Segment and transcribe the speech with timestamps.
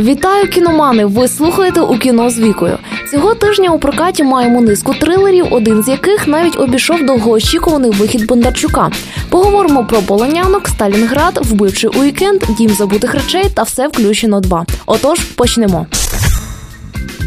[0.00, 1.04] Вітаю кіномани!
[1.04, 2.78] Ви слухаєте у кіно з вікою.
[3.10, 8.90] Цього тижня у прокаті маємо низку трилерів, один з яких навіть обійшов довгоочікуваний вихід Бондарчука.
[9.28, 14.66] Поговоримо про полонянок, Сталінград, вбивчий уікенд, дім забутих речей та все включено два.
[14.86, 15.86] Отож, почнемо.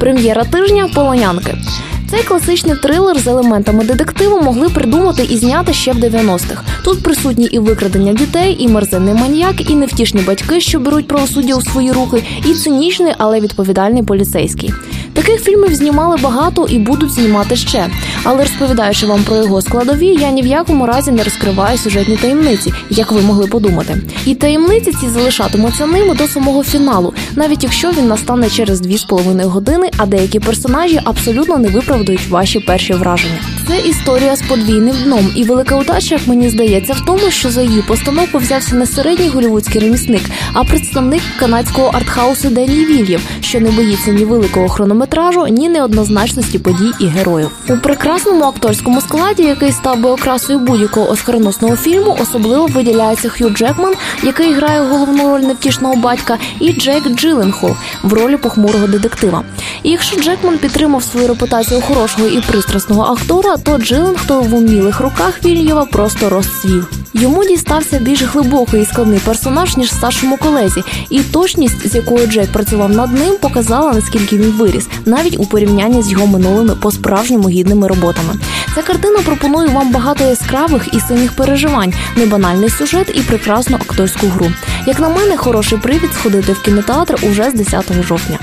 [0.00, 1.54] Прем'єра тижня полонянки.
[2.10, 6.62] Цей класичний трилер з елементами детективу могли придумати і зняти ще в 90-х.
[6.84, 11.60] Тут присутні і викрадення дітей, і мерзенний маньяк, і невтішні батьки, що беруть правосуддя у
[11.60, 14.72] свої руки, і цинічний, але відповідальний поліцейський.
[15.12, 17.90] Таких фільмів знімали багато і будуть знімати ще.
[18.24, 22.72] Але розповідаючи вам про його складові, я ні в якому разі не розкриваю сюжетні таємниці,
[22.90, 24.00] як ви могли подумати.
[24.26, 29.90] І таємниці ці залишатимуться ними до самого фіналу, навіть якщо він настане через 2,5 години,
[29.96, 33.38] а деякі персонажі абсолютно не виправдають ваші перші враження.
[33.68, 37.62] Це історія з подвійним дном, і велика удача, як мені здається, в тому, що за
[37.62, 43.70] її постановку взявся не середній голівудський ремісник, а представник канадського артхаусу Денні Вільям, що не
[43.70, 47.50] боїться ні великого хронометражу, ні неоднозначності подій і героїв.
[47.68, 47.76] У
[48.08, 54.52] прекрасному акторському складі, який став би окрасою будь-якого оскароносного фільму, особливо виділяється Хью Джекман, який
[54.52, 57.70] грає головну роль невтішного батька, і Джейк Джиленхол
[58.02, 59.42] в ролі похмурого детектива.
[59.82, 65.44] І якщо Джекман підтримав свою репутацію хорошого і пристрасного актора, то Джиленхол в умілих руках
[65.44, 66.90] Вільєва просто розцвів.
[67.14, 72.52] Йому дістався більш глибокий і складний персонаж ніж старшому колезі, і точність, з якою Джек
[72.52, 77.48] працював над ним, показала наскільки він виріс, навіть у порівнянні з його минулими по справжньому
[77.48, 77.97] гідними роботами.
[78.74, 84.52] Ця картина пропонує вам багато яскравих і сильних переживань, небанальний сюжет і прекрасну акторську гру.
[84.86, 88.38] Як на мене, хороший привід сходити в кінотеатр уже з 10 жовтня.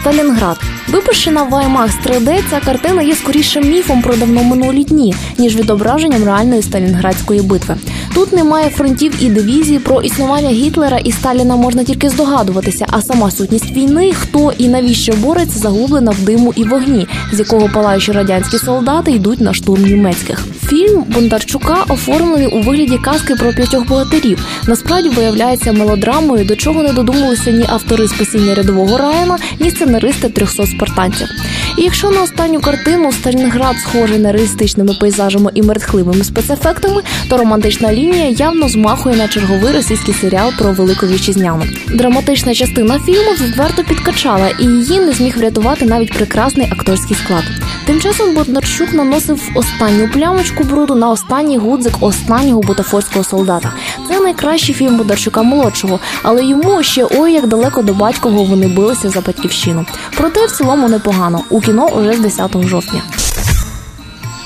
[0.00, 0.60] Сталінград.
[0.88, 6.24] Випущена в IMAX 3D, ця картина є скоріше міфом про давно минулі дні, ніж відображенням
[6.24, 7.76] реальної сталінградської битви.
[8.14, 9.78] Тут немає фронтів і дивізії.
[9.78, 15.12] Про існування Гітлера і Сталіна можна тільки здогадуватися, а сама сутність війни, хто і навіщо
[15.12, 20.46] бореться, загублена в диму і вогні, з якого палаючі радянські солдати йдуть на штурм німецьких.
[20.74, 24.46] Фільм Бондарчука оформлений у вигляді казки про п'ятьох богатирів.
[24.66, 30.66] Насправді виявляється мелодрамою, до чого не додумалися ні автори спасіння рядового Райана, ні сценаристи 300
[30.66, 31.28] спартанців.
[31.78, 37.92] І якщо на останню картину Сталінград схожий на реалістичними пейзажами і мертхливими спецефектами, то романтична
[37.92, 41.64] лінія явно змахує на черговий російський серіал про велику вітчизняну.
[41.88, 47.44] Драматична частина фільму відверто підкачала, і її не зміг врятувати навіть прекрасний акторський склад.
[47.86, 53.72] Тим часом Бондарчук наносив останню плямочку бруду на останній гудзик останнього бутафорського солдата.
[54.08, 59.10] Це найкращий фільм Бондарчука молодшого, але йому ще ой як далеко до батькового вони билися
[59.10, 59.86] за батьківщину.
[60.16, 61.40] Проте в цілому непогано.
[61.50, 63.02] У кіно уже з 10 жовтня.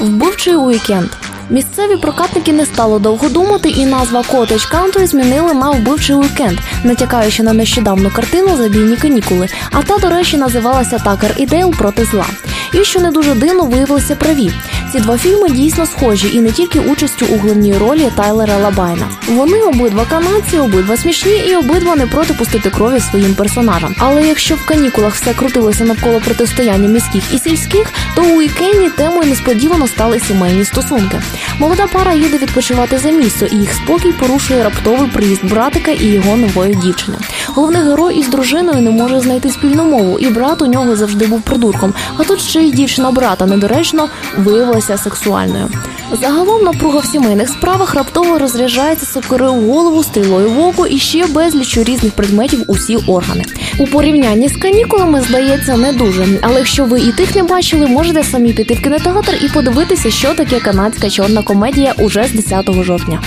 [0.00, 1.08] Вбивчий уікенд.
[1.50, 7.42] Місцеві прокатники не стало довго думати, і назва Cottage Country змінили на вбивчий уікенд, натякаючи
[7.42, 9.48] на нещодавну картину Забійні канікули.
[9.72, 12.26] А та, до речі, називалася Такер і Дейл проти зла.
[12.72, 14.50] І що не дуже дивно виявилися праві.
[14.94, 19.08] Ці два фільми дійсно схожі, і не тільки участю у головній ролі Тайлера Лабайна.
[19.28, 23.94] Вони обидва канадці, обидва смішні, і обидва не проти пустити крові своїм персонажам.
[23.98, 29.28] Але якщо в канікулах все крутилося навколо протистояння міських і сільських, то у вікенді темою
[29.28, 31.20] несподівано стали сімейні стосунки.
[31.58, 36.36] Молода пара їде відпочивати за місто, і їх спокій порушує раптовий приїзд братика і його
[36.36, 37.16] нової дівчини.
[37.54, 41.42] Головний герой із дружиною не може знайти спільну мову, і брат у нього завжди був
[41.42, 41.94] придурком.
[42.16, 45.68] А тут ще й дівчина брата недоречно виявилася сексуальною.
[46.20, 51.26] Загалом напруга в сімейних справах раптово розряджається сокори у голову, стрілою в око і ще
[51.26, 53.44] безлічу різних предметів усі органи.
[53.78, 56.26] У порівнянні з канікулами здається не дуже.
[56.42, 60.34] Але якщо ви і тих не бачили, можете самі піти в кінотеатр і подивитися, що
[60.34, 63.22] таке канадська чорна комедія уже з 10 жовтня.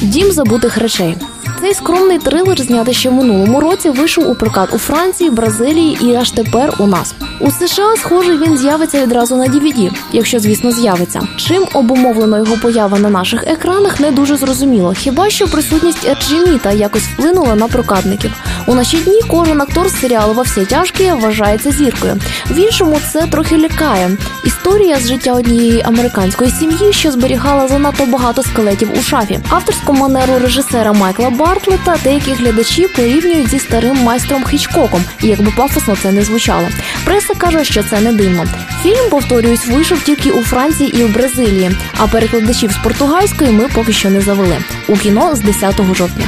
[0.00, 1.16] Дім забутих речей.
[1.62, 6.30] Цей скромний трилер, знятий ще минулому році, вийшов у прокат у Франції, Бразилії і аж
[6.30, 7.14] тепер у нас.
[7.40, 11.20] У США, схоже, він з'явиться відразу на DVD, якщо, звісно, з'явиться.
[11.36, 14.92] Чим обумовлена його поява на наших екранах, не дуже зрозуміло.
[14.92, 18.32] Хіба що присутність Ерджіміта якось вплинула на прокатників.
[18.66, 22.20] У наші дні кожен актор з серіалу «Во всі тяжкі вважається зіркою.
[22.50, 24.10] В іншому це трохи лякає.
[24.44, 29.40] Історія з життя однієї американської сім'ї, що зберігала занадто багато скелетів у шафі.
[29.48, 35.96] Авторську манеру режисера Майкла Бартлета деякі глядачі порівнюють зі старим майстром Хічкоком, як би пафосно
[36.02, 36.68] це не звучало.
[37.04, 38.44] Преса каже, що це не дивно.
[38.82, 43.92] Фільм, повторююсь, вийшов тільки у Франції і в Бразилії, а перекладачів з португальської ми поки
[43.92, 44.58] що не завели.
[44.88, 46.26] У кіно з 10 жовтня.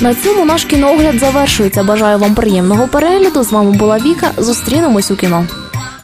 [0.00, 1.82] На цьому наш кіноогляд завершується.
[1.84, 3.42] Бажаю вам приємного перегляду.
[3.42, 4.30] З вами була Віка.
[4.36, 5.46] Зустрінемось у кіно.